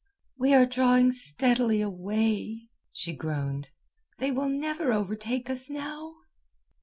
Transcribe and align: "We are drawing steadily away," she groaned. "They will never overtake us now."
"We 0.35 0.55
are 0.55 0.65
drawing 0.65 1.11
steadily 1.11 1.79
away," 1.79 2.69
she 2.91 3.13
groaned. 3.13 3.67
"They 4.17 4.31
will 4.31 4.49
never 4.49 4.91
overtake 4.91 5.47
us 5.47 5.69
now." 5.69 6.15